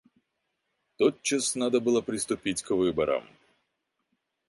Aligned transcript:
Тотчас 0.97 1.53
надо 1.55 1.79
было 1.79 2.01
приступить 2.01 2.63
к 2.63 2.71
выборам. 2.71 3.23